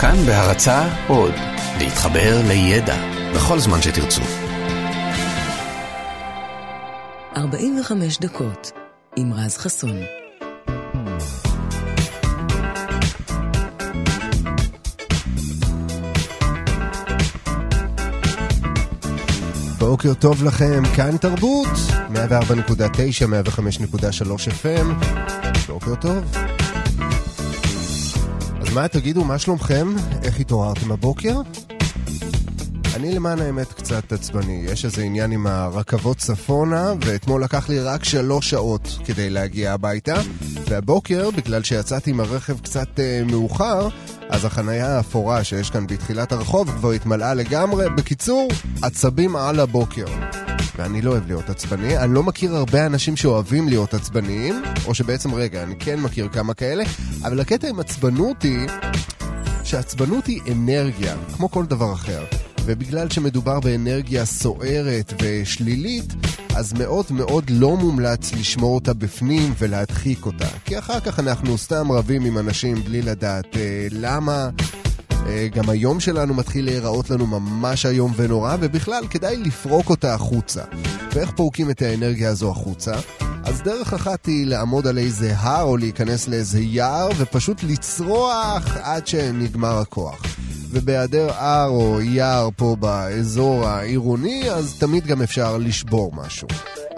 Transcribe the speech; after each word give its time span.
כאן 0.00 0.16
בהרצה 0.26 0.88
עוד, 1.08 1.34
להתחבר 1.78 2.40
לידע 2.48 2.96
בכל 3.34 3.58
זמן 3.58 3.82
שתרצו. 3.82 4.22
45 7.36 8.18
דקות 8.18 8.72
עם 9.16 9.32
רז 9.32 9.56
חסון. 9.56 9.96
בוקר 19.78 20.14
טוב 20.14 20.44
לכם, 20.44 20.82
כאן 20.96 21.16
תרבות, 21.16 21.68
104.9, 22.14 23.26
105.3 23.26 24.48
FM, 24.62 25.04
בוקר 25.68 25.94
טוב. 25.94 26.57
מה, 28.78 28.88
תגידו, 28.88 29.24
מה 29.24 29.38
שלומכם? 29.38 29.88
איך 30.22 30.40
התעוררתם 30.40 30.92
הבוקר? 30.92 31.40
אני 32.94 33.14
למען 33.14 33.38
האמת 33.38 33.72
קצת 33.72 34.12
עצבני, 34.12 34.64
יש 34.66 34.84
איזה 34.84 35.02
עניין 35.02 35.32
עם 35.32 35.46
הרכבות 35.46 36.16
צפונה, 36.16 36.92
ואתמול 37.00 37.44
לקח 37.44 37.68
לי 37.68 37.80
רק 37.80 38.04
שלוש 38.04 38.50
שעות 38.50 38.98
כדי 39.04 39.30
להגיע 39.30 39.72
הביתה, 39.72 40.14
והבוקר, 40.68 41.30
בגלל 41.30 41.62
שיצאתי 41.62 42.10
עם 42.10 42.20
הרכב 42.20 42.60
קצת 42.60 43.00
אה, 43.00 43.22
מאוחר, 43.30 43.88
אז 44.28 44.44
החנייה 44.44 44.96
האפורה 44.96 45.44
שיש 45.44 45.70
כאן 45.70 45.86
בתחילת 45.86 46.32
הרחוב 46.32 46.70
כבר 46.70 46.90
התמלאה 46.90 47.34
לגמרי. 47.34 47.90
בקיצור, 47.90 48.48
עצבים 48.82 49.36
על 49.36 49.60
הבוקר. 49.60 50.06
ואני 50.78 51.02
לא 51.02 51.10
אוהב 51.10 51.26
להיות 51.26 51.50
עצבני, 51.50 51.98
אני 51.98 52.14
לא 52.14 52.22
מכיר 52.22 52.56
הרבה 52.56 52.86
אנשים 52.86 53.16
שאוהבים 53.16 53.68
להיות 53.68 53.94
עצבניים, 53.94 54.62
או 54.86 54.94
שבעצם, 54.94 55.34
רגע, 55.34 55.62
אני 55.62 55.74
כן 55.78 56.00
מכיר 56.00 56.28
כמה 56.28 56.54
כאלה, 56.54 56.84
אבל 57.22 57.40
הקטע 57.40 57.68
עם 57.68 57.80
עצבנות 57.80 58.42
היא 58.42 58.68
שעצבנות 59.64 60.26
היא 60.26 60.40
אנרגיה, 60.52 61.16
כמו 61.36 61.50
כל 61.50 61.66
דבר 61.66 61.92
אחר. 61.92 62.24
ובגלל 62.64 63.10
שמדובר 63.10 63.60
באנרגיה 63.60 64.24
סוערת 64.24 65.12
ושלילית, 65.22 66.14
אז 66.56 66.72
מאוד 66.72 67.04
מאוד 67.10 67.50
לא 67.50 67.76
מומלץ 67.76 68.32
לשמור 68.32 68.74
אותה 68.74 68.94
בפנים 68.94 69.54
ולהדחיק 69.58 70.26
אותה. 70.26 70.48
כי 70.64 70.78
אחר 70.78 71.00
כך 71.00 71.18
אנחנו 71.18 71.58
סתם 71.58 71.92
רבים 71.92 72.24
עם 72.24 72.38
אנשים 72.38 72.74
בלי 72.84 73.02
לדעת 73.02 73.56
אה, 73.56 73.86
למה. 73.90 74.50
אה, 75.26 75.48
גם 75.54 75.70
היום 75.70 76.00
שלנו 76.00 76.34
מתחיל 76.34 76.64
להיראות 76.64 77.10
לנו 77.10 77.26
ממש 77.26 77.86
איום 77.86 78.12
ונורא, 78.16 78.56
ובכלל 78.60 79.04
כדאי 79.10 79.36
לפרוק 79.36 79.90
אותה 79.90 80.14
החוצה. 80.14 80.62
ואיך 81.12 81.30
פורקים 81.30 81.70
את 81.70 81.82
האנרגיה 81.82 82.30
הזו 82.30 82.50
החוצה? 82.50 82.92
אז 83.44 83.62
דרך 83.62 83.92
אחת 83.92 84.26
היא 84.26 84.46
לעמוד 84.46 84.86
על 84.86 84.98
איזה 84.98 85.34
הר 85.36 85.62
או 85.62 85.76
להיכנס 85.76 86.28
לאיזה 86.28 86.60
יער 86.60 87.08
ופשוט 87.16 87.62
לצרוח 87.62 88.76
עד 88.82 89.06
שנגמר 89.06 89.78
הכוח. 89.78 90.22
ובהיעדר 90.70 91.30
הר 91.32 91.68
או 91.68 92.00
יער 92.00 92.48
פה 92.56 92.76
באזור 92.80 93.66
העירוני, 93.66 94.50
אז 94.50 94.74
תמיד 94.78 95.06
גם 95.06 95.22
אפשר 95.22 95.58
לשבור 95.58 96.12
משהו. 96.14 96.48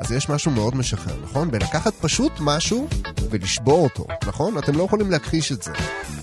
אז 0.00 0.12
יש 0.12 0.28
משהו 0.28 0.50
מאוד 0.50 0.76
משחרר, 0.76 1.14
נכון? 1.22 1.50
בלקחת 1.50 1.94
פשוט 2.00 2.32
משהו 2.40 2.88
ולשבור 3.30 3.84
אותו, 3.84 4.06
נכון? 4.26 4.58
אתם 4.58 4.78
לא 4.78 4.82
יכולים 4.82 5.10
להכחיש 5.10 5.52
את 5.52 5.62
זה. 5.62 5.72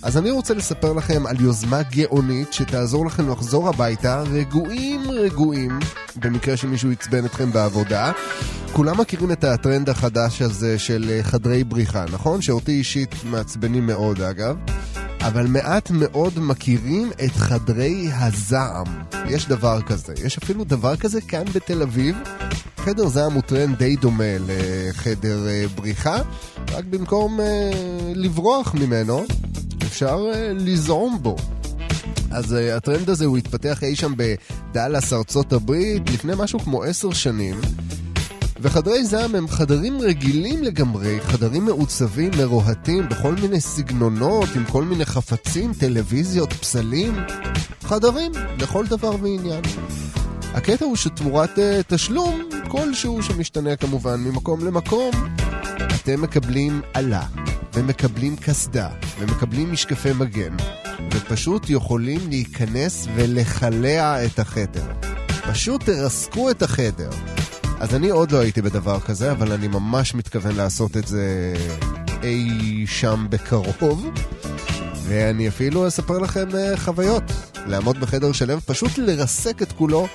אז 0.01 0.17
אני 0.17 0.31
רוצה 0.31 0.53
לספר 0.53 0.93
לכם 0.93 1.27
על 1.27 1.41
יוזמה 1.41 1.81
גאונית 1.83 2.53
שתעזור 2.53 3.05
לכם 3.05 3.29
לחזור 3.29 3.69
הביתה 3.69 4.21
רגועים 4.21 5.11
רגועים, 5.11 5.79
במקרה 6.15 6.57
שמישהו 6.57 6.91
עצבן 6.91 7.25
אתכם 7.25 7.51
בעבודה. 7.51 8.11
כולם 8.73 9.01
מכירים 9.01 9.31
את 9.31 9.43
הטרנד 9.43 9.89
החדש 9.89 10.41
הזה 10.41 10.79
של 10.79 11.19
חדרי 11.21 11.63
בריחה, 11.63 12.05
נכון? 12.11 12.41
שאותי 12.41 12.71
אישית 12.71 13.15
מעצבנים 13.23 13.85
מאוד 13.85 14.21
אגב. 14.21 14.55
אבל 15.27 15.47
מעט 15.47 15.91
מאוד 15.91 16.33
מכירים 16.39 17.11
את 17.25 17.31
חדרי 17.31 18.09
הזעם. 18.13 18.85
יש 19.29 19.47
דבר 19.47 19.81
כזה. 19.81 20.13
יש 20.25 20.37
אפילו 20.37 20.63
דבר 20.63 20.95
כזה 20.95 21.21
כאן 21.21 21.43
בתל 21.53 21.81
אביב. 21.81 22.15
חדר 22.77 23.07
זעם 23.07 23.33
הוא 23.33 23.41
טרנד 23.41 23.77
די 23.77 23.95
דומה 23.95 24.23
לחדר 24.47 25.39
uh, 25.47 25.79
בריחה, 25.79 26.17
רק 26.71 26.85
במקום 26.85 27.39
uh, 27.39 27.43
לברוח 28.15 28.73
ממנו, 28.73 29.25
אפשר 29.83 30.17
uh, 30.33 30.35
לזעום 30.53 31.17
בו. 31.21 31.35
אז 32.31 32.53
הטרנד 32.53 33.09
הזה 33.09 33.25
הוא 33.25 33.37
התפתח 33.37 33.83
אי 33.83 33.95
שם 33.95 34.13
בדאלאס, 34.17 35.13
ארצות 35.13 35.53
הברית, 35.53 36.09
לפני 36.09 36.33
משהו 36.37 36.59
כמו 36.59 36.83
עשר 36.83 37.13
שנים. 37.13 37.61
וחדרי 38.61 39.05
זעם 39.05 39.35
הם 39.35 39.47
חדרים 39.47 40.01
רגילים 40.01 40.63
לגמרי, 40.63 41.21
חדרים 41.21 41.65
מעוצבים, 41.65 42.31
מרוהטים, 42.37 43.09
בכל 43.09 43.35
מיני 43.41 43.61
סגנונות, 43.61 44.49
עם 44.55 44.65
כל 44.65 44.83
מיני 44.83 45.05
חפצים, 45.05 45.73
טלוויזיות, 45.73 46.53
פסלים. 46.53 47.15
חדרים, 47.83 48.31
לכל 48.59 48.85
דבר 48.85 49.11
ועניין. 49.21 49.61
הקטע 50.53 50.85
הוא 50.85 50.95
שתמורת 50.95 51.57
uh, 51.57 51.61
תשלום 51.87 52.49
כלשהו 52.67 53.23
שמשתנה 53.23 53.75
כמובן 53.75 54.19
ממקום 54.19 54.65
למקום, 54.65 55.11
אתם 55.95 56.21
מקבלים 56.21 56.81
עלה, 56.93 57.23
ומקבלים 57.73 58.35
קסדה, 58.35 58.89
ומקבלים 59.19 59.71
משקפי 59.71 60.13
מגן, 60.13 60.55
ופשוט 61.13 61.69
יכולים 61.69 62.19
להיכנס 62.29 63.07
ולחלע 63.15 64.25
את 64.25 64.39
החדר. 64.39 64.85
פשוט 65.51 65.83
תרסקו 65.83 66.49
את 66.49 66.61
החדר. 66.61 67.09
אז 67.79 67.95
אני 67.95 68.09
עוד 68.09 68.31
לא 68.31 68.39
הייתי 68.39 68.61
בדבר 68.61 68.99
כזה, 68.99 69.31
אבל 69.31 69.51
אני 69.51 69.67
ממש 69.67 70.15
מתכוון 70.15 70.55
לעשות 70.55 70.97
את 70.97 71.07
זה 71.07 71.53
אי 72.23 72.85
שם 72.87 73.27
בקרוב. 73.29 74.09
ואני 75.03 75.47
אפילו 75.47 75.87
אספר 75.87 76.17
לכם 76.17 76.47
uh, 76.51 76.77
חוויות. 76.77 77.23
לעמוד 77.65 77.99
בחדר 77.99 78.31
שלם, 78.31 78.59
פשוט 78.65 78.97
לרסק 78.97 79.61
את 79.61 79.71
כולו, 79.71 80.07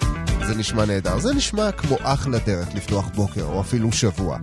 זה 0.46 0.54
נשמע 0.54 0.84
נהדר. 0.84 1.18
זה 1.18 1.34
נשמע 1.34 1.72
כמו 1.72 1.96
אחלה 2.00 2.38
דרך 2.38 2.68
לפתוח 2.74 3.08
בוקר, 3.14 3.44
או 3.44 3.60
אפילו 3.60 3.92
שבוע. 3.92 4.38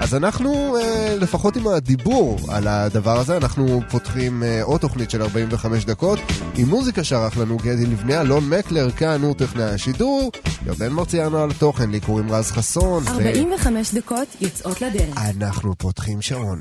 אז 0.00 0.14
אנחנו, 0.14 0.76
אה, 0.76 1.16
לפחות 1.20 1.56
עם 1.56 1.68
הדיבור 1.68 2.38
על 2.48 2.68
הדבר 2.68 3.18
הזה, 3.18 3.36
אנחנו 3.36 3.80
פותחים 3.90 4.42
אה, 4.42 4.62
עוד 4.62 4.80
תוכנית 4.80 5.10
של 5.10 5.22
45 5.22 5.84
דקות 5.84 6.18
עם 6.56 6.68
מוזיקה 6.68 7.04
שערך 7.04 7.38
לנו 7.38 7.56
גדי 7.56 7.86
לבנה, 7.86 8.20
אלון 8.20 8.48
מקלר, 8.48 8.90
כאן 8.90 9.22
הוא 9.22 9.34
טכנאי 9.34 9.64
השידור, 9.64 10.30
ירדן 10.66 10.92
מרציאנו 10.92 11.38
על 11.38 11.50
התוכן, 11.50 11.90
לי 11.90 12.00
קוראים 12.00 12.32
רז 12.32 12.50
חסון. 12.50 13.04
45 13.08 13.90
ו... 13.92 13.96
דקות 13.96 14.28
יוצאות 14.40 14.82
לדרך. 14.82 15.16
אנחנו 15.16 15.74
פותחים 15.78 16.22
שעון. 16.22 16.60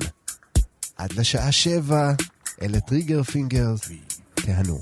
עד 0.97 1.13
לשעה 1.13 1.51
שבע, 1.51 2.11
אלה 2.61 2.79
Trigger 2.79 3.23
Fingers, 3.23 3.79
תהנו. 4.35 4.79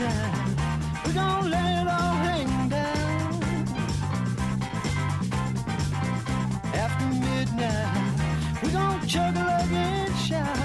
We're 0.00 1.12
gonna 1.12 1.48
let 1.48 1.82
it 1.82 1.88
all 1.88 2.14
hang 2.26 2.68
down. 2.70 3.42
After 6.72 7.06
midnight, 7.28 8.62
we're 8.62 8.72
gonna 8.72 9.06
chuggle 9.06 9.48
and 9.72 10.16
shout. 10.16 10.56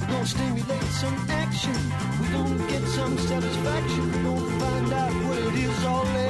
We're 0.00 0.06
gonna 0.06 0.26
stimulate 0.26 0.90
some 1.02 1.18
action. 1.28 1.76
We're 2.18 2.32
gonna 2.32 2.66
get 2.70 2.82
some 2.96 3.18
satisfaction. 3.18 4.12
We're 4.12 4.22
gonna 4.22 4.60
find 4.60 4.92
out 4.94 5.12
what 5.24 5.38
it 5.38 5.54
is 5.54 5.84
all 5.84 6.02
about. 6.02 6.27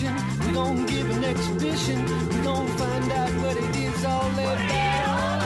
We 0.00 0.06
We 0.46 0.52
gon' 0.54 0.86
give 0.86 1.10
an 1.10 1.24
exhibition. 1.24 2.02
We 2.30 2.42
gon' 2.42 2.66
find 2.78 3.12
out 3.12 3.30
what 3.42 3.56
it 3.56 3.76
is 3.76 4.04
all 4.06 4.30
about. 4.30 5.39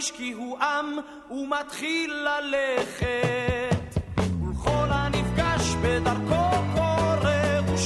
מרגיש 0.00 0.10
כי 0.10 0.32
הוא 0.32 0.58
עם 0.58 0.98
ומתחיל 1.30 2.12
ללכת. 2.12 4.00
ולכל 4.16 4.88
הנפגש 4.90 5.74
בדרכו 5.82 6.50
קורא 6.74 7.60
הוא 7.66 7.78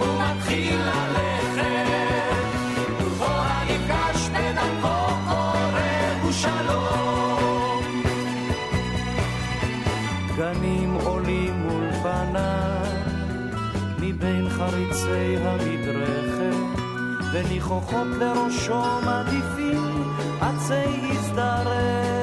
ומתחיל 0.00 0.80
ללכת. 0.80 1.66
ולכל 3.00 3.40
הנפגש 3.42 4.28
בדרכו 4.28 5.14
קורא 5.28 5.80
הוא 6.22 6.32
גנים 10.36 10.94
עולים 10.94 11.52
מול 11.52 11.90
מבין 14.20 14.48
חריצי 14.48 15.36
המדרכת 15.36 16.80
וניחוחות 17.32 18.06
לראשו 18.18 18.82
מעדיפים 19.04 20.14
עצי 20.40 21.10
הזדרכת. 21.10 22.20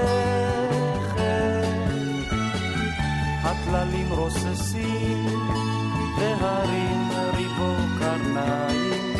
הטללים 3.44 4.10
רוססים 4.10 5.25
והרים 6.20 7.10
ריבו 7.36 7.75
קרניים 8.00 9.13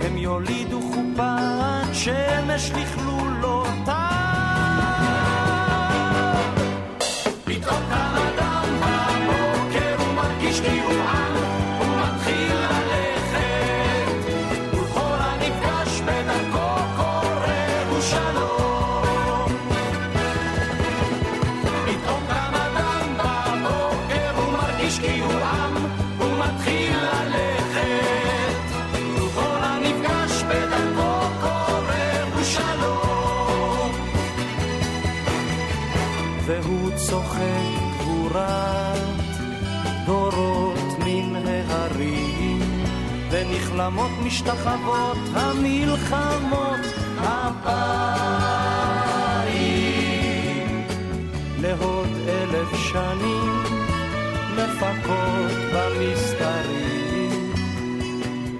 הם 0.00 0.16
יולידו 0.16 0.80
חופת 0.80 1.94
שמש 1.94 2.70
לכלולותיו 2.70 3.65
ונכלמות 43.76 44.10
משתחוות 44.24 45.18
המלחמות 45.34 46.80
הבאים 47.18 48.06
לעוד 51.60 52.08
אלף 52.28 52.68
שנים 52.92 53.62
מפקות 54.56 55.52
במסתרים. 55.74 57.52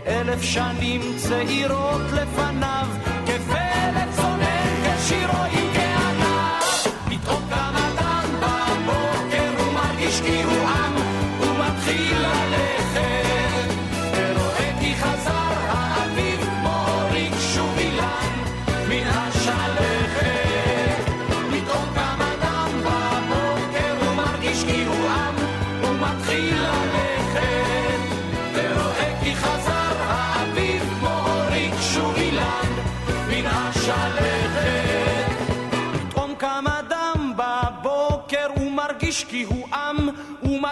אלף 0.07 0.43
שנים 0.43 1.01
צעירות 1.17 2.13
לפניו 2.13 2.87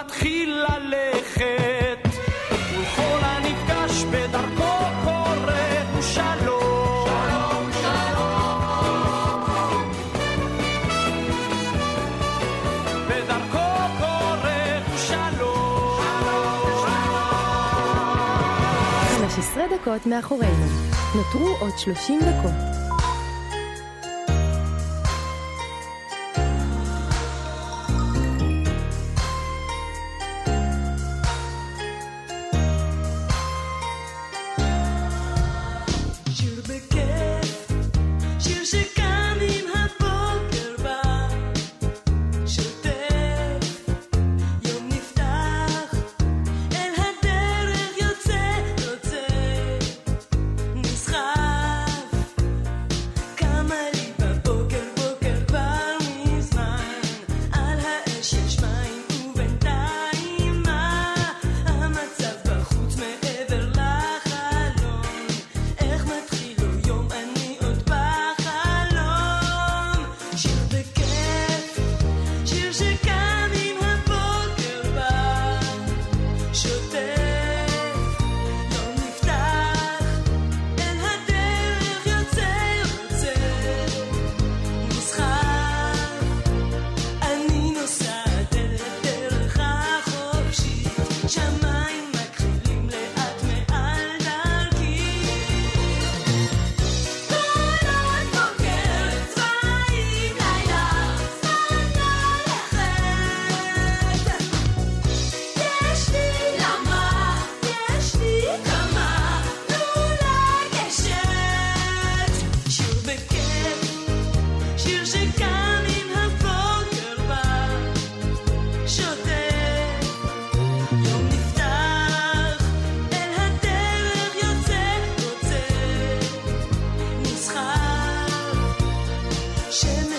ומתחיל 0.05 0.49
ללכת 0.49 2.07
ולכל 2.51 3.19
הנפגש 3.21 4.03
בדרכו 4.03 4.73
קורא 5.03 5.53
הוא 5.93 6.01
שלום 6.01 7.05
שלום 7.05 7.71
שלום 7.81 8.61
בדרכו 13.07 13.97
קורא 13.99 14.79
הוא 14.87 14.97
שלום 14.97 16.01
שלום 16.19 16.87
15 19.19 19.63
דקות 19.77 20.05
מאחורינו. 20.05 20.65
נותרו 21.15 21.49
עוד 21.59 21.77
30 21.77 22.19
דקות. 22.19 22.84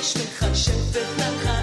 יש 0.06 0.16
לך 0.16 0.46
שפט 0.54 0.96
נחש 1.18 1.55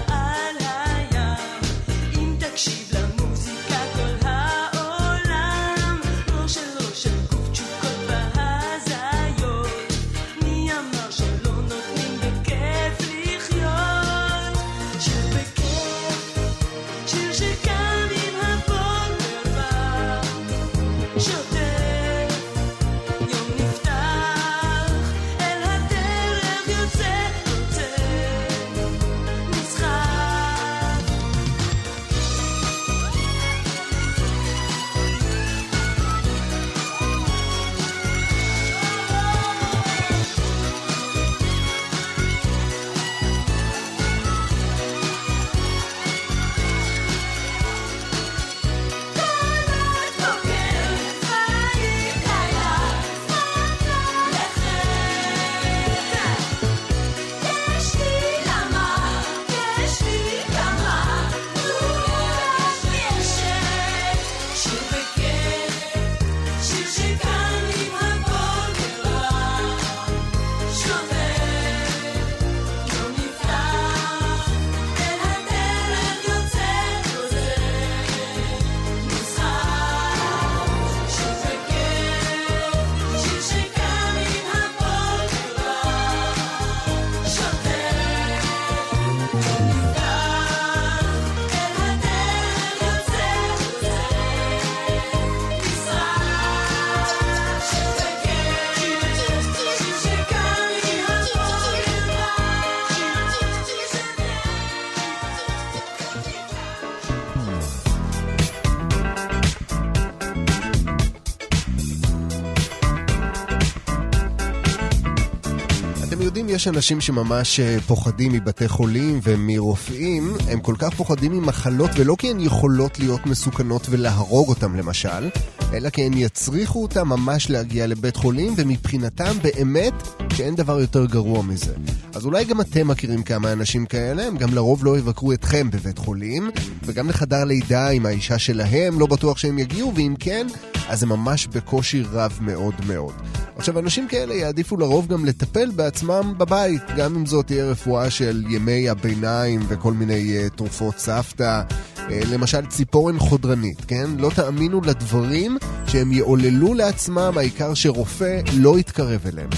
יש 116.64 116.68
אנשים 116.68 117.00
שממש 117.00 117.60
אה, 117.60 117.80
פוחדים 117.86 118.32
מבתי 118.32 118.68
חולים 118.68 119.20
ומרופאים. 119.22 120.34
הם 120.48 120.60
כל 120.60 120.74
כך 120.78 120.94
פוחדים 120.94 121.32
ממחלות, 121.32 121.90
ולא 121.96 122.16
כי 122.18 122.30
הן 122.30 122.40
יכולות 122.40 122.98
להיות 122.98 123.26
מסוכנות 123.26 123.86
ולהרוג 123.90 124.48
אותם 124.48 124.76
למשל, 124.76 125.30
אלא 125.72 125.90
כי 125.90 126.02
הן 126.02 126.12
יצריכו 126.12 126.82
אותם 126.82 127.08
ממש 127.08 127.50
להגיע 127.50 127.86
לבית 127.86 128.16
חולים, 128.16 128.54
ומבחינתם 128.56 129.32
באמת 129.42 129.92
שאין 130.32 130.54
דבר 130.54 130.80
יותר 130.80 131.04
גרוע 131.06 131.42
מזה. 131.42 131.74
אז 132.14 132.24
אולי 132.24 132.44
גם 132.44 132.60
אתם 132.60 132.88
מכירים 132.88 133.22
כמה 133.22 133.52
אנשים 133.52 133.86
כאלה, 133.86 134.26
הם 134.26 134.36
גם 134.36 134.54
לרוב 134.54 134.84
לא 134.84 134.98
יבקרו 134.98 135.32
אתכם 135.32 135.70
בבית 135.70 135.98
חולים, 135.98 136.50
וגם 136.84 137.08
לחדר 137.08 137.44
לידה 137.44 137.88
עם 137.88 138.06
האישה 138.06 138.38
שלהם, 138.38 139.00
לא 139.00 139.06
בטוח 139.06 139.38
שהם 139.38 139.58
יגיעו, 139.58 139.92
ואם 139.94 140.14
כן, 140.18 140.46
אז 140.88 141.00
זה 141.00 141.06
ממש 141.06 141.46
בקושי 141.46 142.02
רב 142.12 142.38
מאוד 142.40 142.74
מאוד. 142.86 143.43
עכשיו, 143.56 143.78
אנשים 143.78 144.08
כאלה 144.08 144.34
יעדיפו 144.34 144.76
לרוב 144.76 145.06
גם 145.06 145.24
לטפל 145.24 145.70
בעצמם 145.70 146.34
בבית, 146.36 146.82
גם 146.96 147.14
אם 147.14 147.26
זאת 147.26 147.46
תהיה 147.46 147.64
רפואה 147.64 148.10
של 148.10 148.44
ימי 148.48 148.88
הביניים 148.88 149.60
וכל 149.68 149.92
מיני 149.92 150.38
uh, 150.46 150.56
תרופות 150.56 150.98
סבתא, 150.98 151.62
למשל 152.10 152.66
ציפורן 152.66 153.18
חודרנית, 153.18 153.84
כן? 153.84 154.10
לא 154.18 154.30
תאמינו 154.34 154.80
לדברים 154.80 155.58
שהם 155.86 156.12
יעוללו 156.12 156.74
לעצמם, 156.74 157.32
העיקר 157.36 157.74
שרופא 157.74 158.40
לא 158.56 158.78
יתקרב 158.78 159.20
אליהם. 159.26 159.50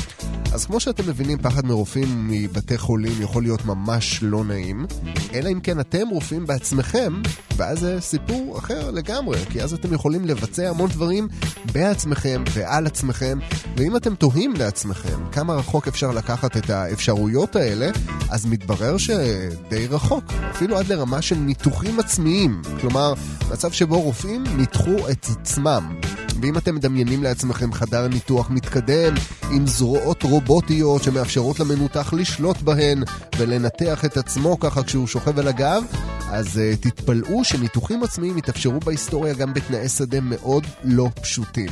אז 0.53 0.65
כמו 0.65 0.81
שאתם 0.81 1.09
מבינים, 1.09 1.39
פחד 1.39 1.67
מרופאים 1.67 2.29
מבתי 2.29 2.79
חולים 2.79 3.13
יכול 3.23 3.43
להיות 3.43 3.65
ממש 3.65 4.23
לא 4.23 4.45
נעים, 4.45 4.87
אלא 5.35 5.49
אם 5.49 5.61
כן 5.61 5.81
אתם 5.81 6.09
רופאים 6.11 6.47
בעצמכם, 6.47 7.13
ואז 7.57 7.79
זה 7.79 8.01
סיפור 8.01 8.59
אחר 8.59 8.91
לגמרי, 8.91 9.39
כי 9.51 9.63
אז 9.63 9.75
אתם 9.75 9.95
יכולים 9.95 10.25
לבצע 10.25 10.69
המון 10.69 10.91
דברים 10.91 11.29
בעצמכם 11.73 12.45
ועל 12.53 12.87
עצמכם, 12.87 13.39
ואם 13.77 13.97
אתם 13.97 14.15
תוהים 14.15 14.53
לעצמכם 14.53 15.19
כמה 15.33 15.55
רחוק 15.55 15.89
אפשר 15.89 16.11
לקחת 16.11 16.57
את 16.57 16.71
האפשרויות 16.71 17.57
האלה, 17.57 17.91
אז 18.31 18.47
מתברר 18.47 18.97
שדי 18.97 19.87
רחוק, 19.91 20.25
אפילו 20.51 20.79
עד 20.79 20.87
לרמה 20.87 21.23
של 21.23 21.37
ניתוחים 21.37 22.01
עצמיים, 22.01 22.36
כלומר, 22.81 23.15
מצב 23.53 23.73
שבו 23.73 24.01
רופאים 24.01 24.45
ניתחו 24.57 25.09
את 25.11 25.27
עצמם. 25.31 26.01
ואם 26.43 26.59
אתם 26.59 26.75
מדמיינים 26.75 27.23
לעצמכם 27.23 27.73
חדר 27.73 28.09
ניתוח 28.09 28.51
מתקדם 28.51 29.15
עם 29.51 29.67
זרועות 29.67 30.23
רובוטיות 30.23 31.03
שמאפשרות 31.03 31.61
למנותח 31.61 32.13
לשלוט 32.13 32.63
בהן 32.63 33.03
ולנתח 33.39 34.05
את 34.05 34.17
עצמו 34.17 34.61
ככה 34.61 34.83
כשהוא 34.83 35.07
שוכב 35.07 35.39
על 35.39 35.49
הגב, 35.49 35.83
אז 36.31 36.47
uh, 36.47 36.77
תתפלאו 36.81 37.45
שניתוחים 37.45 38.03
עצמיים 38.03 38.39
יתאפשרו 38.39 38.81
בהיסטוריה 38.81 39.35
גם 39.35 39.55
בתנאי 39.55 39.89
שדה 39.89 40.21
מאוד 40.21 40.67
לא 40.85 41.09
פשוטים. 41.23 41.71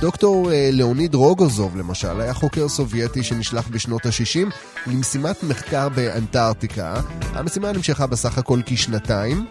דוקטור 0.00 0.50
uh, 0.50 0.52
ליאוניד 0.72 1.14
רוגוזוב 1.14 1.76
למשל 1.76 2.20
היה 2.20 2.34
חוקר 2.34 2.68
סובייטי 2.68 3.22
שנשלח 3.22 3.68
בשנות 3.68 4.06
ה-60 4.06 4.50
למשימת 4.86 5.42
מחקר 5.42 5.88
באנטארקטיקה. 5.88 7.00
המשימה 7.20 7.72
נמשכה 7.72 8.06
בסך 8.06 8.38
הכל 8.38 8.60
כשנתיים. 8.66 9.46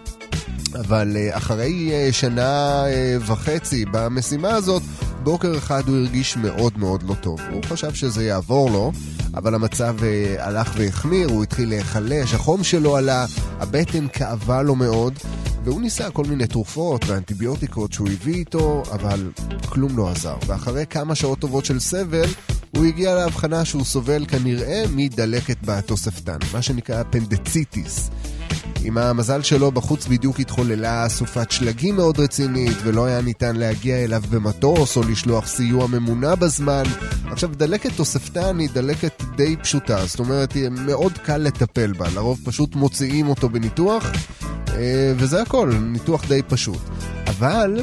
אבל 0.76 1.18
אה, 1.18 1.38
אחרי 1.38 1.92
אה, 1.92 2.10
שנה 2.12 2.84
אה, 2.86 3.18
וחצי 3.28 3.86
במשימה 3.92 4.50
הזאת, 4.50 4.82
בוקר 5.24 5.58
אחד 5.58 5.88
הוא 5.88 5.98
הרגיש 5.98 6.38
מאוד 6.38 6.78
מאוד 6.78 7.04
לא 7.04 7.14
טוב. 7.14 7.40
הוא 7.54 7.64
חשב 7.64 7.94
שזה 7.94 8.26
יעבור 8.26 8.72
לו, 8.72 8.92
אבל 9.34 9.56
המצב 9.56 9.96
הלך 10.40 10.74
והחמיר, 10.78 11.30
הוא 11.30 11.44
התחיל 11.44 11.70
להיחלש, 11.70 12.34
החום 12.34 12.64
שלו 12.64 12.98
עלה, 12.98 13.26
הבטן 13.60 14.08
כאבה 14.08 14.62
לו 14.62 14.76
מאוד, 14.76 15.14
והוא 15.64 15.82
ניסה 15.82 16.10
כל 16.12 16.26
מיני 16.26 16.48
תרופות 16.48 17.06
ואנטיביוטיקות 17.06 17.94
שהוא 17.94 18.10
הביא 18.10 18.36
איתו, 18.36 18.84
אבל 18.92 19.32
כלום 19.70 19.98
לא 19.98 20.10
עזר. 20.10 20.36
ואחרי 20.48 20.86
כמה 20.90 21.16
שעות 21.16 21.40
טובות 21.40 21.66
של 21.66 21.80
סבל, 21.80 22.30
הוא 22.76 22.86
הגיע 22.86 23.16
להבחנה 23.16 23.66
שהוא 23.66 23.84
סובל 23.84 24.26
כנראה 24.26 24.84
מדלקת 24.92 25.58
בתוספתן, 25.66 26.38
מה 26.54 26.62
שנקרא 26.62 27.02
אפנדציטיס. 27.02 28.10
עם 28.84 28.98
המזל 28.98 29.42
שלו 29.42 29.72
בחוץ 29.72 30.08
בדיוק 30.08 30.40
התחוללה 30.40 31.10
סופת 31.10 31.52
שלגים 31.52 31.96
מאוד 31.96 32.20
רצינית 32.20 32.78
ולא 32.84 33.06
היה 33.06 33.22
ניתן 33.22 33.56
להגיע 33.56 34.04
אליו 34.04 34.24
במטוס 34.30 34.98
או 34.98 35.02
לשלוח 35.04 35.48
סיוע 35.48 35.88
ממונע 35.88 36.36
בזמן. 36.36 36.84
עכשיו, 37.32 37.50
דלקת 37.56 37.92
תוספתן 37.96 38.60
היא 38.60 38.70
דלקת 38.74 39.24
די 39.36 39.56
פשוטה, 39.56 40.06
זאת 40.06 40.20
אומרת, 40.20 40.52
היא 40.52 40.70
מאוד 40.70 41.18
קל 41.18 41.38
לטפל 41.38 41.94
בה, 41.94 42.08
לרוב 42.16 42.40
פשוט 42.46 42.76
מוציאים 42.76 43.30
אותו 43.30 43.50
בניתוח, 43.50 44.06
אה, 44.74 45.14
וזה 45.18 45.42
הכל, 45.42 45.74
ניתוח 45.82 46.28
די 46.28 46.42
פשוט. 46.48 46.82
אבל 47.28 47.82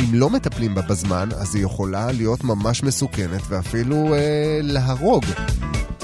אם 0.00 0.14
לא 0.14 0.30
מטפלים 0.30 0.74
בה 0.74 0.82
בזמן, 0.82 1.28
אז 1.32 1.54
היא 1.54 1.64
יכולה 1.64 2.12
להיות 2.12 2.44
ממש 2.44 2.82
מסוכנת 2.82 3.42
ואפילו 3.48 4.14
אה, 4.14 4.58
להרוג. 4.62 5.24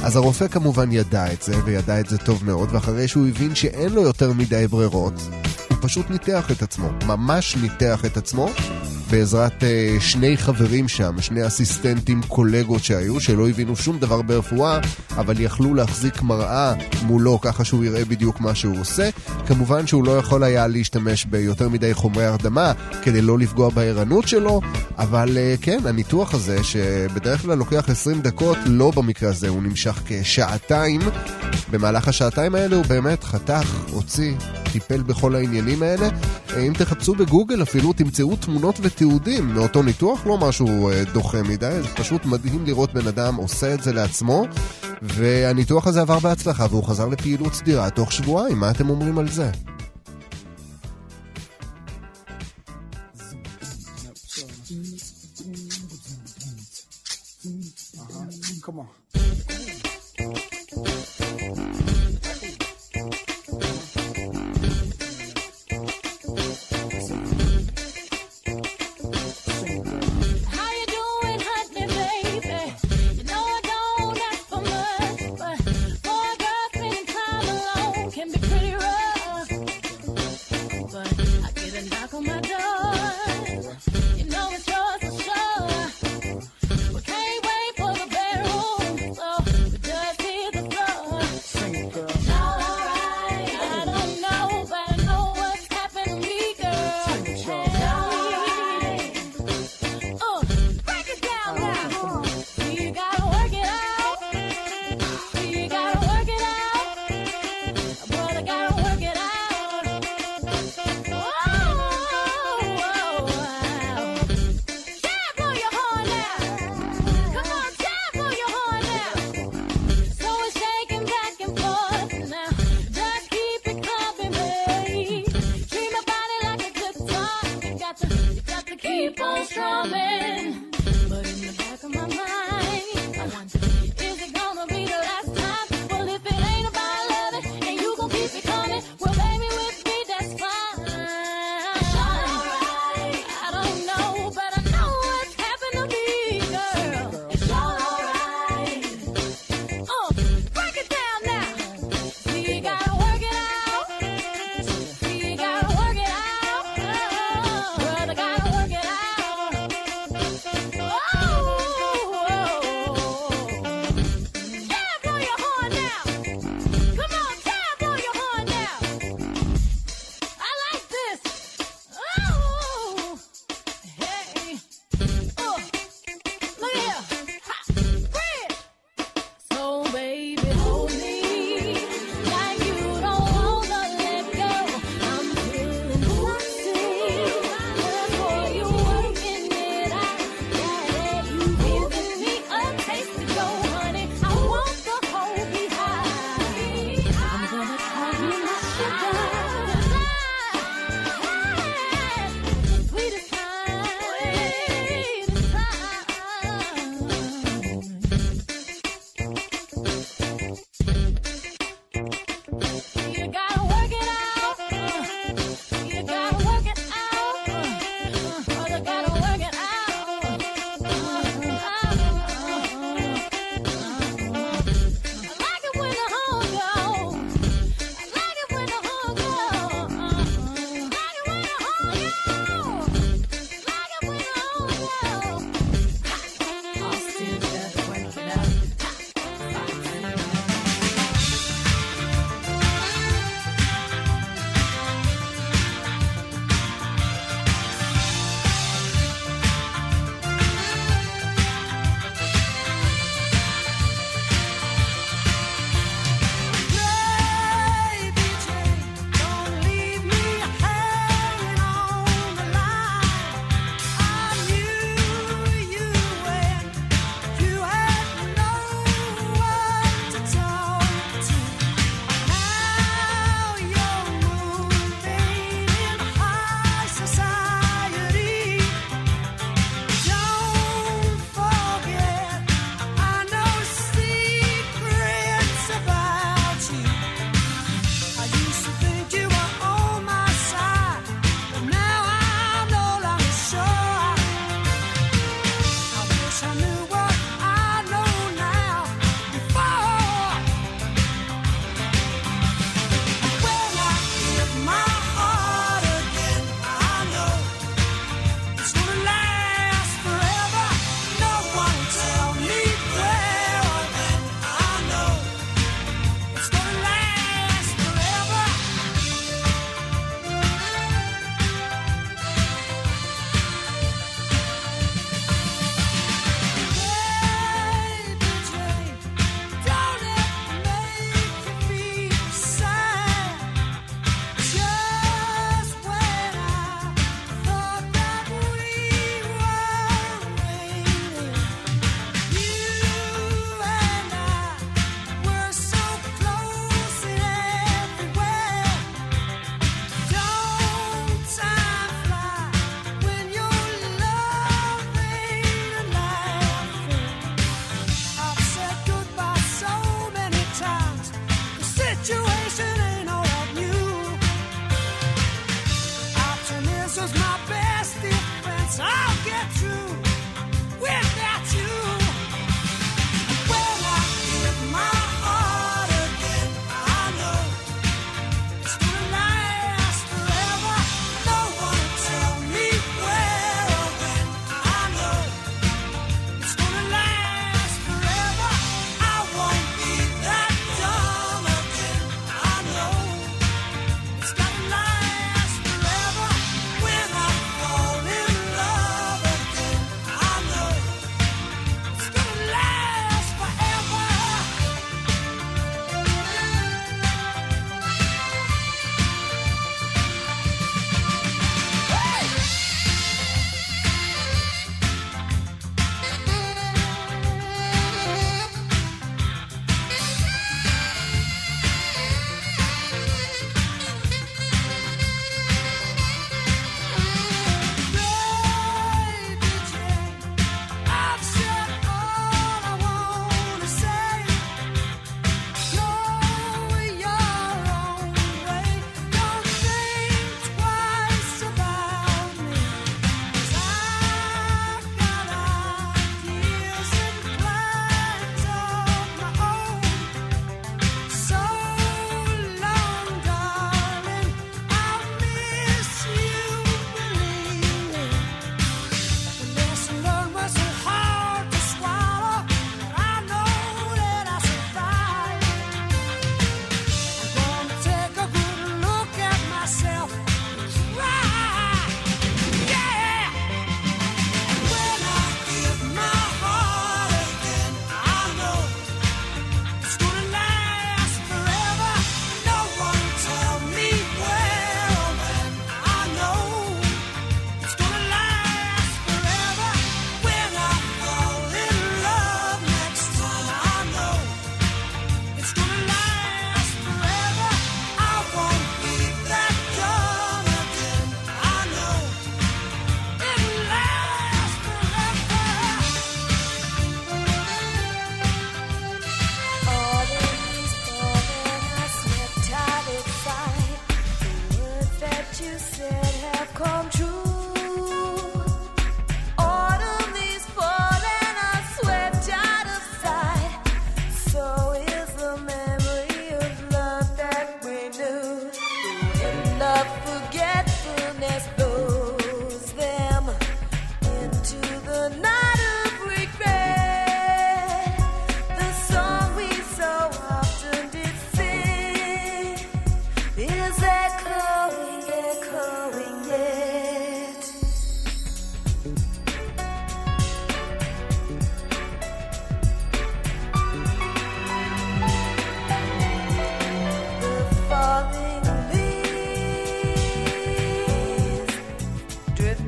אז 0.05 0.17
הרופא 0.17 0.49
כמובן 0.49 0.93
ידע 0.93 1.33
את 1.33 1.43
זה, 1.43 1.65
וידע 1.65 2.01
את 2.01 2.09
זה 2.09 2.19
טוב 2.19 2.45
מאוד, 2.45 2.69
ואחרי 2.73 3.09
שהוא 3.09 3.29
הבין 3.29 3.55
שאין 3.55 3.93
לו 3.93 4.03
יותר 4.03 4.33
מדי 4.33 4.67
ברירות, 4.71 5.13
הוא 5.69 5.79
פשוט 5.81 6.11
ניתח 6.11 6.51
את 6.51 6.63
עצמו. 6.63 6.89
ממש 7.07 7.57
ניתח 7.57 8.05
את 8.05 8.17
עצמו, 8.17 8.49
בעזרת 9.13 9.63
uh, 9.63 10.01
שני 10.01 10.37
חברים 10.37 10.89
שם, 10.89 11.21
שני 11.21 11.47
אסיסטנטים 11.47 12.21
קולגות 12.29 12.85
שהיו, 12.85 13.21
שלא 13.21 13.49
הבינו 13.49 13.77
שום 13.77 13.99
דבר 13.99 14.23
ברפואה, 14.23 14.79
אבל 15.17 15.41
יכלו 15.41 15.75
להחזיק 15.75 16.23
מראה 16.23 16.75
מולו 17.03 17.41
ככה 17.41 17.65
שהוא 17.65 17.85
יראה 17.85 18.05
בדיוק 18.05 18.41
מה 18.41 18.55
שהוא 18.55 18.81
עושה. 18.81 19.11
כמובן 19.47 19.87
שהוא 19.87 20.07
לא 20.07 20.19
יכול 20.19 20.45
היה 20.45 20.67
להשתמש 20.67 21.25
ביותר 21.25 21.69
מדי 21.69 21.95
חומרי 21.95 22.25
הרדמה 22.25 22.73
כדי 23.03 23.23
לא 23.23 23.39
לפגוע 23.39 23.71
בערנות 23.71 24.29
שלו, 24.29 24.61
אבל 24.99 25.29
uh, 25.29 25.63
כן, 25.63 25.79
הניתוח 25.85 26.35
הזה, 26.35 26.65
שבדרך 26.65 27.43
כלל 27.43 27.59
לוקח 27.59 27.89
20 27.89 28.23
דקות, 28.23 28.59
לא 28.67 28.91
במקרה 28.91 29.31
הזה, 29.31 29.49
הוא 29.49 29.63
נמשך 29.63 30.03
כשעתיים. 30.07 31.01
במהלך 31.71 32.09
השעתיים 32.09 32.55
האלה 32.55 32.77
הוא 32.77 32.85
באמת 32.85 33.25
חתך, 33.25 33.85
הוציא, 33.91 34.35
טיפל 34.73 35.03
בכל 35.03 35.35
העניינים 35.35 35.83
האלה. 35.83 36.09
אם 36.59 36.73
תחפשו 36.73 37.15
בגוגל 37.15 37.63
אפילו, 37.63 37.93
תמצאו 37.93 38.37
תמונות 38.37 38.81
ותיעודים 39.03 39.55
מאותו 39.55 39.83
ניתוח, 39.83 40.27
לא 40.27 40.39
משהו 40.39 40.91
אה, 40.91 41.03
דוחה 41.13 41.43
מדי, 41.43 41.79
זה 41.83 41.89
פשוט 41.89 42.27
מדהים 42.27 42.65
לראות 42.67 42.95
בן 42.95 43.07
אדם 43.07 43.35
עושה 43.35 43.75
את 43.75 43.83
זה 43.83 43.93
לעצמו. 43.93 44.47
והניתוח 45.03 45.87
הזה 45.87 46.01
עבר 46.01 46.19
בהצלחה 46.19 46.67
והוא 46.71 46.85
חזר 46.85 47.09
לפעילות 47.09 47.55
סדירה 47.55 47.91
תוך 47.91 48.13
שבועיים, 48.13 48.59
מה 48.59 48.71
אתם 48.71 48.91
אומרים 48.91 49.19
על 49.19 49.29
זה? 49.29 49.51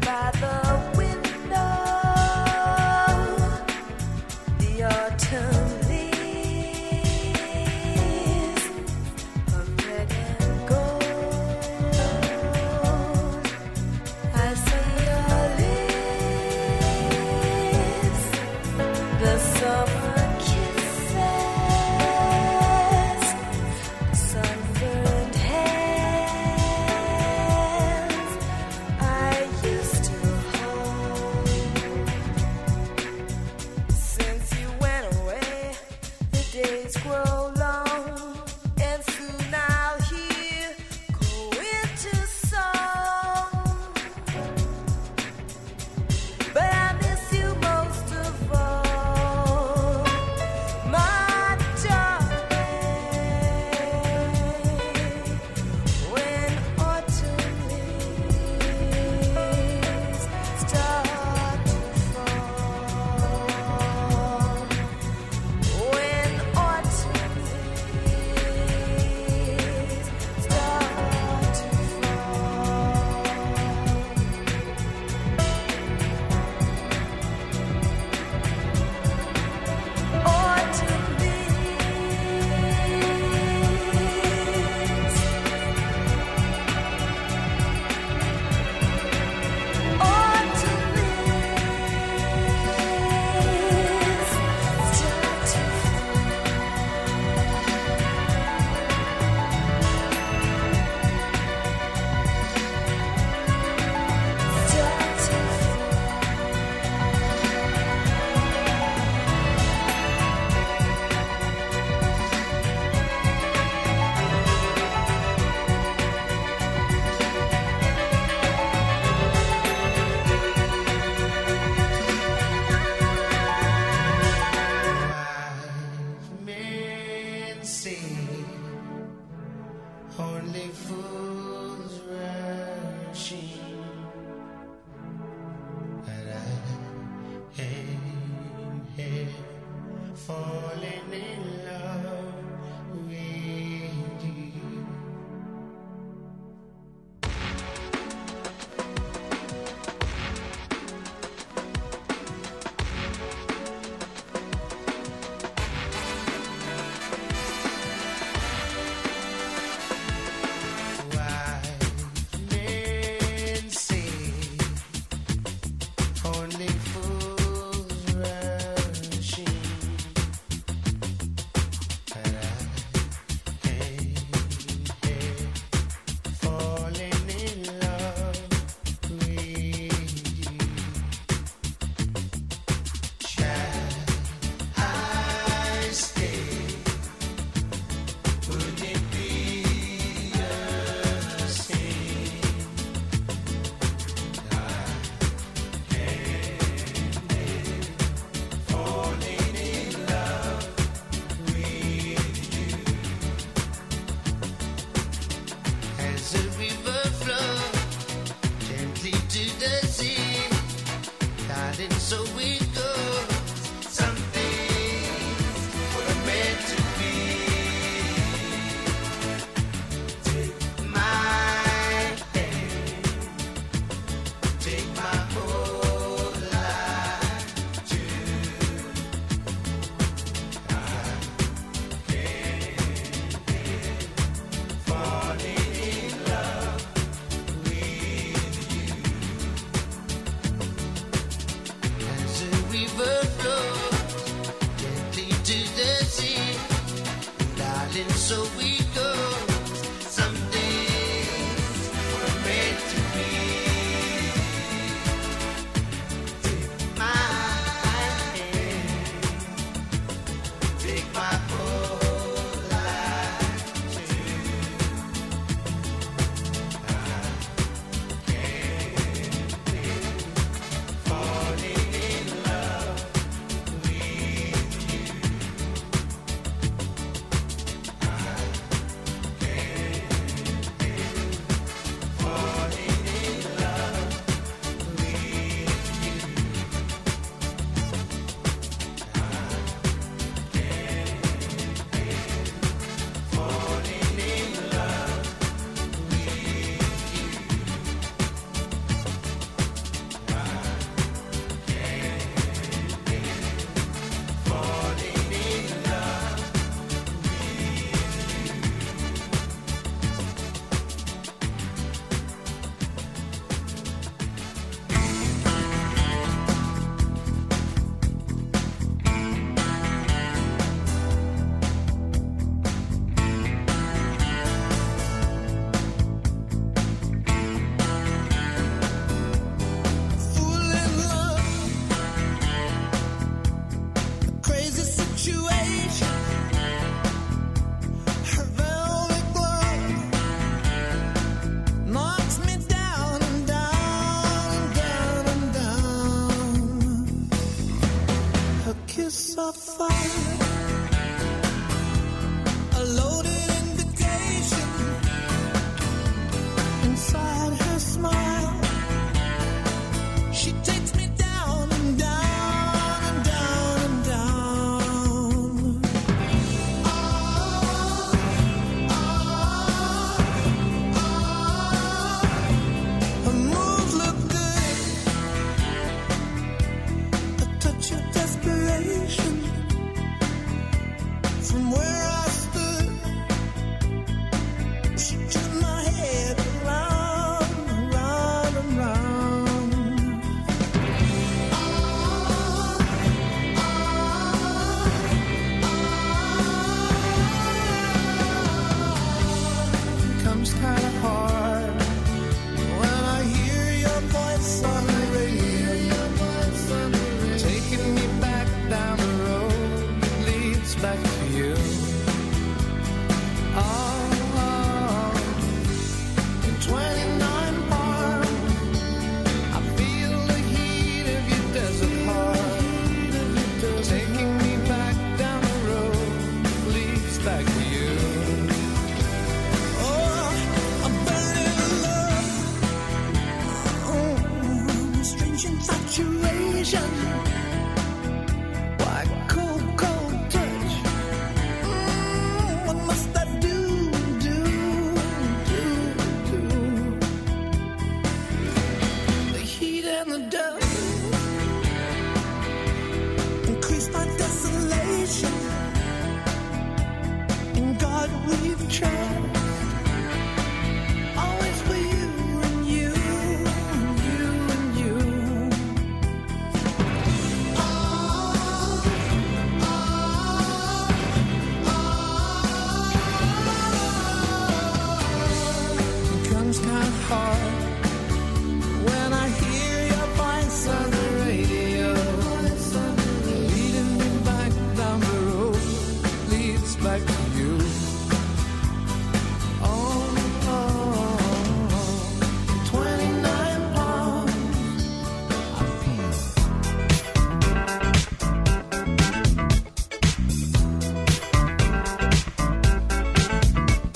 by 0.05 0.31
the 0.39 0.74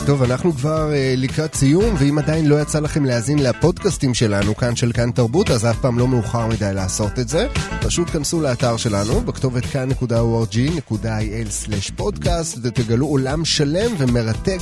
טוב, 0.09 0.23
אנחנו 0.23 0.53
כבר 0.53 0.93
אה, 0.93 1.15
לקראת 1.17 1.55
סיום, 1.55 1.95
ואם 1.99 2.19
עדיין 2.19 2.47
לא 2.47 2.63
יצא 2.63 2.81
לכם 2.81 3.05
להאזין 3.05 3.39
לפודקאסטים 3.39 4.15
שלנו 4.15 4.57
כאן 4.57 4.77
של 4.77 4.93
כאן 4.93 5.11
תרבות, 5.11 5.51
אז 5.51 5.67
אף 5.67 5.81
פעם 5.81 5.99
לא 5.99 6.09
מאוחר 6.09 6.47
מדי 6.47 6.71
לעשות 6.75 7.19
את 7.19 7.29
זה. 7.29 7.49
פשוט 7.81 8.11
כנסו 8.11 8.41
לאתר 8.41 8.77
שלנו, 8.77 9.21
בכתובת 9.21 9.65
כאן.org.il/פודקאסט, 9.65 12.59
ותגלו 12.63 13.07
עולם 13.07 13.45
שלם 13.45 13.91
ומרתק 13.99 14.61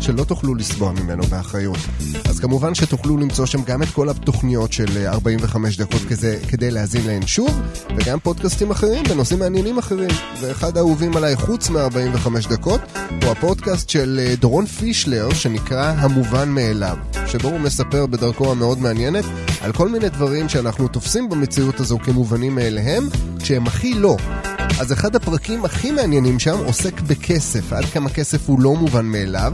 שלא 0.00 0.24
תוכלו 0.24 0.54
לסבוע 0.54 0.92
ממנו 0.92 1.22
באחריות. 1.22 1.78
אז 2.24 2.40
כמובן 2.40 2.74
שתוכלו 2.74 3.16
למצוא 3.16 3.46
שם 3.46 3.62
גם 3.62 3.82
את 3.82 3.88
כל 3.88 4.08
התוכניות 4.08 4.72
של 4.72 4.96
אה, 4.96 5.12
45 5.12 5.76
דקות 5.76 6.02
כזה, 6.08 6.38
כדי 6.48 6.70
להאזין 6.70 7.06
להן 7.06 7.26
שוב, 7.26 7.60
וגם 7.96 8.20
פודקאסטים 8.20 8.70
אחרים 8.70 9.04
בנושאים 9.04 9.38
מעניינים 9.38 9.78
אחרים. 9.78 10.10
ואחד 10.40 10.76
האהובים 10.76 11.16
עליי 11.16 11.36
חוץ 11.36 11.70
מ-45 11.70 12.48
דקות, 12.50 12.80
הוא 13.22 13.30
הפודקאסט 13.30 13.90
של 13.90 14.20
אה, 14.22 14.34
דורון 14.36 14.66
פישלר, 14.78 15.34
שנקרא 15.34 15.94
המובן 15.96 16.48
מאליו, 16.48 16.96
שבו 17.26 17.48
הוא 17.48 17.60
מספר 17.60 18.06
בדרכו 18.06 18.52
המאוד 18.52 18.78
מעניינת 18.78 19.24
על 19.60 19.72
כל 19.72 19.88
מיני 19.88 20.08
דברים 20.08 20.48
שאנחנו 20.48 20.88
תופסים 20.88 21.28
במציאות 21.28 21.80
הזו 21.80 21.98
כמובנים 21.98 22.54
מאליהם, 22.54 23.08
כשהם 23.38 23.66
הכי 23.66 23.94
לא. 23.94 24.16
אז 24.80 24.92
אחד 24.92 25.16
הפרקים 25.16 25.64
הכי 25.64 25.90
מעניינים 25.90 26.38
שם 26.38 26.58
עוסק 26.66 27.00
בכסף, 27.00 27.72
עד 27.72 27.84
כמה 27.84 28.10
כסף 28.10 28.48
הוא 28.48 28.60
לא 28.60 28.74
מובן 28.74 29.06
מאליו, 29.06 29.52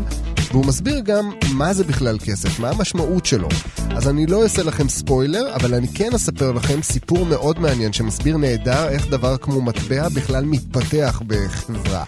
והוא 0.50 0.66
מסביר 0.66 1.00
גם 1.00 1.30
מה 1.52 1.74
זה 1.74 1.84
בכלל 1.84 2.18
כסף, 2.18 2.60
מה 2.60 2.70
המשמעות 2.70 3.26
שלו. 3.26 3.48
אז 3.96 4.08
אני 4.08 4.26
לא 4.26 4.42
אעשה 4.42 4.62
לכם 4.62 4.88
ספוילר, 4.88 5.54
אבל 5.54 5.74
אני 5.74 5.88
כן 5.88 6.14
אספר 6.14 6.52
לכם 6.52 6.82
סיפור 6.82 7.26
מאוד 7.26 7.60
מעניין 7.60 7.92
שמסביר 7.92 8.36
נהדר 8.36 8.88
איך 8.88 9.06
דבר 9.06 9.36
כמו 9.36 9.60
מטבע 9.60 10.08
בכלל 10.08 10.44
מתפתח 10.44 11.22
בחברה. 11.26 12.04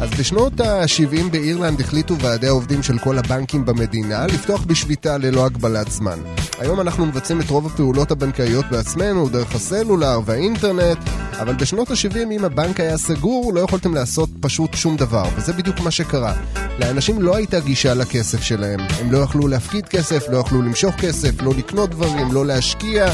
אז 0.00 0.10
בשנות 0.20 0.60
ה-70 0.60 1.30
באירלנד 1.30 1.80
החליטו 1.80 2.18
ועדי 2.18 2.46
העובדים 2.46 2.82
של 2.82 2.98
כל 2.98 3.18
הבנקים 3.18 3.64
במדינה 3.64 4.26
לפתוח 4.26 4.64
בשביתה 4.64 5.18
ללא 5.18 5.46
הגבלת 5.46 5.90
זמן. 5.90 6.18
היום 6.58 6.80
אנחנו 6.80 7.06
מבצעים 7.06 7.40
את 7.40 7.50
רוב 7.50 7.66
הפעולות 7.66 8.10
הבנקאיות 8.10 8.64
בעצמנו, 8.70 9.28
דרך 9.28 9.54
הסלולר 9.54 10.20
והאינטרנט, 10.24 10.98
אבל 11.40 11.54
בשנות 11.54 11.90
ה-70 11.90 12.32
אם 12.32 12.44
הבנק 12.44 12.80
היה 12.80 12.98
סגור, 12.98 13.54
לא 13.54 13.60
יכולתם 13.60 13.94
לעשות 13.94 14.30
פשוט 14.40 14.74
שום 14.74 14.96
דבר, 14.96 15.24
וזה 15.36 15.52
בדיוק 15.52 15.80
מה 15.80 15.90
שקרה. 15.90 16.34
לאנשים 16.78 17.22
לא 17.22 17.36
הייתה 17.36 17.60
גישה 17.60 17.94
לכסף 17.94 18.42
שלהם. 18.42 18.80
הם 19.00 19.12
לא 19.12 19.18
יכלו 19.18 19.48
להפקיד 19.48 19.88
כסף, 19.88 20.28
לא 20.28 20.38
יכלו 20.38 20.62
למשוך 20.62 20.94
כסף, 20.94 21.42
לא 21.42 21.52
לקנות 21.58 21.90
דברים, 21.90 22.32
לא 22.32 22.46
להשקיע. 22.46 23.06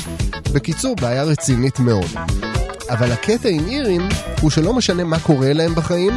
בקיצור, 0.52 0.96
בעיה 0.96 1.22
רצינית 1.22 1.80
מאוד. 1.80 2.10
אבל 2.90 3.12
הקטע 3.12 3.48
עם 3.48 3.66
אירים 3.66 4.08
הוא 4.40 4.50
שלא 4.50 4.72
משנה 4.74 5.04
מה 5.04 5.20
קורה 5.20 5.52
להם 5.52 5.74
בחיים, 5.74 6.12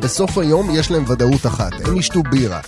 בסוף 0.00 0.38
היום 0.38 0.70
יש 0.72 0.90
להם 0.90 1.04
ודאות 1.10 1.46
אחת, 1.46 1.72
הם 1.84 1.96
ישתו 1.96 2.22
בירה. 2.22 2.60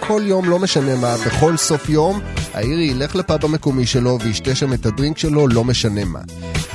כל 0.00 0.22
יום, 0.24 0.48
לא 0.48 0.58
משנה 0.58 0.96
מה, 0.96 1.16
בכל 1.26 1.56
סוף 1.56 1.88
יום, 1.88 2.20
האירי 2.54 2.84
ילך 2.84 3.14
לפאב 3.16 3.44
המקומי 3.44 3.86
שלו 3.86 4.18
וישתה 4.20 4.54
שם 4.54 4.72
את 4.72 4.86
הדרינק 4.86 5.18
שלו, 5.18 5.48
לא 5.48 5.64
משנה 5.64 6.04
מה. 6.04 6.20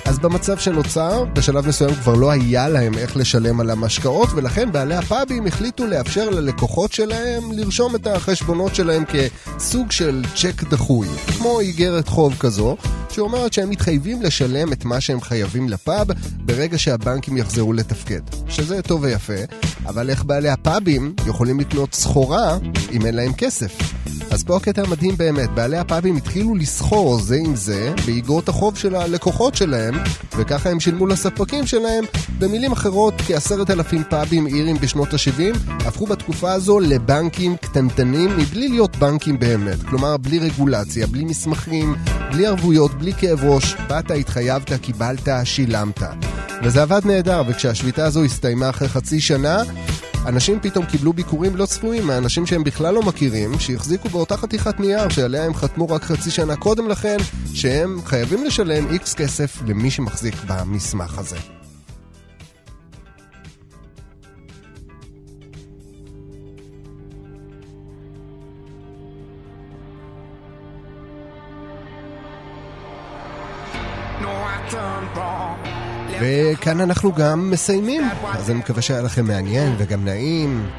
אז 0.10 0.20
במצב 0.20 0.58
שנוצר, 0.58 1.26
בשלב 1.26 1.68
מסוים 1.68 1.96
כבר 1.96 2.14
לא 2.14 2.32
היה 2.32 2.70
להם 2.70 2.98
איך 2.98 3.18
לשלם 3.18 3.60
על 3.60 3.70
המשקאות, 3.70 4.30
ולכן 4.36 4.72
בעלי 4.72 4.96
הפאבים 4.96 5.48
החליטו 5.48 5.88
לאפשר 5.88 6.30
ללקוחות 6.30 6.92
שלהם 6.92 7.52
לרשום 7.52 7.96
את 7.96 8.08
החשבונות 8.08 8.76
שלהם 8.76 9.04
כסוג 9.06 9.92
של 9.92 10.24
צ'ק 10.36 10.64
דחוי, 10.64 11.08
כמו 11.38 11.60
איגרת 11.60 12.08
חוב 12.08 12.36
כזו, 12.40 12.78
שאומרת 13.10 13.54
שהם 13.54 13.70
מתחייבים 13.70 14.22
לשלם 14.22 14.74
את 14.74 14.86
מה 14.86 15.02
שהם 15.02 15.22
חייבים 15.22 15.70
לפאב 15.70 16.08
ברגע 16.46 16.78
שהבנקים 16.78 17.38
יחזרו 17.38 17.74
לתפקד. 17.74 18.22
שזה 18.48 18.82
טוב 18.82 19.04
ויפה, 19.04 19.34
אבל 19.86 20.10
איך 20.10 20.24
בעלי 20.24 20.50
הפאבים 20.50 21.16
יכולים 21.28 21.60
לקנות 21.60 21.94
סחורה 21.94 22.58
אם 22.92 23.06
אין 23.06 23.16
להם 23.16 23.34
כסף? 23.34 23.99
אז 24.32 24.44
פה 24.44 24.58
הקטע 24.58 24.82
המדהים 24.82 25.18
באמת, 25.18 25.50
בעלי 25.50 25.78
הפאבים 25.78 26.16
התחילו 26.18 26.56
לסחור 26.56 27.20
זה 27.20 27.36
עם 27.36 27.56
זה 27.56 27.94
באגרות 28.06 28.50
החוב 28.50 28.78
של 28.78 28.96
הלקוחות 28.96 29.56
שלהם, 29.56 29.96
וככה 30.38 30.70
הם 30.70 30.80
שילמו 30.80 31.08
לספקים 31.08 31.66
שלהם. 31.66 32.04
במילים 32.40 32.72
אחרות, 32.72 33.14
כעשרת 33.28 33.70
אלפים 33.70 34.04
פאבים 34.10 34.48
אירים 34.48 34.78
בשנות 34.78 35.14
ה-70 35.14 35.58
הפכו 35.86 36.06
בתקופה 36.06 36.52
הזו 36.52 36.80
לבנקים 36.80 37.58
קטנטנים 37.58 38.38
מבלי 38.38 38.68
להיות 38.68 38.96
בנקים 38.96 39.40
באמת. 39.40 39.84
כלומר, 39.84 40.18
בלי 40.18 40.40
רגולציה, 40.40 41.08
בלי 41.08 41.26
מסמכים, 41.26 41.96
בלי 42.32 42.48
ערבויות, 42.48 42.94
בלי 42.94 43.14
כאב 43.14 43.44
ראש. 43.44 43.76
באת, 43.88 44.12
התחייבת, 44.12 44.74
קיבלת, 44.74 45.30
שילמת. 45.44 46.02
וזה 46.64 46.82
עבד 46.82 47.02
נהדר, 47.06 47.42
וכשהשביתה 47.48 48.06
הזו 48.06 48.24
הסתיימה 48.24 48.70
אחרי 48.70 48.90
חצי 48.90 49.22
שנה, 49.22 49.64
אנשים 50.26 50.60
פתאום 50.62 50.86
קיבלו 50.86 51.14
ביקורים 51.14 51.56
לא 51.56 51.66
צפויים 51.66 52.08
מאנשים 52.08 52.46
שהם 52.46 52.64
בכלל 52.64 52.94
לא 52.94 53.04
מכירים, 53.04 53.60
שהחזיקו 53.60 54.10
באותה 54.10 54.38
חתיכת 54.38 54.80
נייר 54.80 55.10
שעליה 55.10 55.46
הם 55.46 55.54
חתמו 55.54 55.90
רק 55.90 56.04
חצי 56.04 56.32
שנה 56.32 56.56
קודם 56.56 56.90
לכן, 56.90 57.18
שהם 57.54 58.00
חייבים 58.06 58.46
לשלם 58.46 58.92
איקס 58.92 59.14
כסף 59.14 59.62
למי 59.68 59.92
שמחזיק 59.92 60.36
במסמך 60.48 61.20
הזה. 61.20 61.59
וכאן 76.22 76.82
אנחנו 76.82 77.12
גם 77.14 77.52
מסיימים, 77.52 78.04
אז 78.34 78.50
אני 78.50 78.60
מקווה 78.60 78.82
שהיה 78.82 79.02
לכם 79.02 79.26
מעניין 79.26 79.76
וגם 79.78 80.06
נעים. 80.06 80.70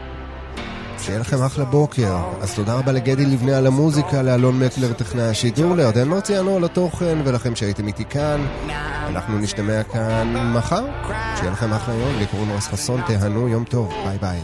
שיהיה 1.02 1.18
לכם 1.18 1.42
אחלה 1.42 1.64
בוקר. 1.64 2.16
אז 2.40 2.54
תודה 2.54 2.74
רבה 2.74 2.92
לגדי 2.92 3.26
לבנה 3.26 3.58
על 3.58 3.66
המוזיקה, 3.66 4.22
לאלון 4.22 4.58
מקלר 4.58 4.92
טכנאי 4.92 5.28
השידור, 5.28 5.74
לירדן 5.74 6.08
מרציאנו 6.08 6.56
על 6.56 6.64
התוכן, 6.64 7.18
ולכם 7.24 7.56
שהייתם 7.56 7.86
איתי 7.86 8.04
כאן. 8.04 8.46
אנחנו 9.06 9.38
נשתמע 9.38 9.82
כאן 9.82 10.52
מחר. 10.56 10.84
שיהיה 11.36 11.52
לכם 11.52 11.72
אחלה 11.72 11.94
יום, 11.94 12.16
לי 12.18 12.54
רז 12.56 12.68
חסון, 12.68 13.00
תהנו, 13.06 13.48
יום 13.48 13.64
טוב, 13.64 13.92
ביי 14.04 14.18
ביי. 14.18 14.40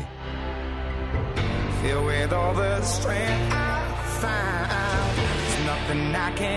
Filled 1.82 2.06
with 2.10 2.32
all 2.32 2.54
the 2.62 2.82
strength 2.82 3.52
I 3.52 3.82
find, 4.22 5.66
nothing 5.68 6.04
I 6.26 6.30
can't 6.40 6.55